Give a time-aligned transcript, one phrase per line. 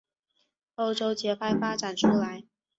[0.77, 2.45] 欧洲节拍发展出来。